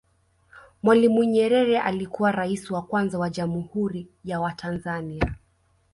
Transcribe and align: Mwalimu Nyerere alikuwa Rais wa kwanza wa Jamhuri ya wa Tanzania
Mwalimu 0.83 1.23
Nyerere 1.23 1.79
alikuwa 1.79 2.31
Rais 2.31 2.71
wa 2.71 2.81
kwanza 2.81 3.19
wa 3.19 3.29
Jamhuri 3.29 4.07
ya 4.25 4.39
wa 4.39 4.51
Tanzania 4.53 5.35